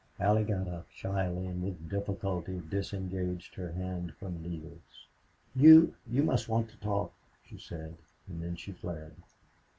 Allie 0.19 0.43
got 0.45 0.67
up, 0.67 0.87
shyly 0.89 1.45
and 1.45 1.61
with 1.61 1.87
difficulty 1.87 2.59
disengaged 2.67 3.53
her 3.53 3.71
hand 3.73 4.15
from 4.15 4.41
Neale's. 4.41 5.05
"You 5.55 5.93
you 6.09 6.23
must 6.23 6.49
want 6.49 6.71
to 6.71 6.77
talk," 6.77 7.13
she 7.45 7.59
said, 7.59 7.97
and 8.27 8.41
then 8.41 8.55
she 8.55 8.71
fled. 8.71 9.13